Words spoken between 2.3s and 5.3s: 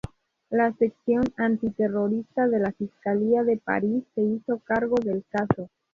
de la fiscalía de París se hizo cargo del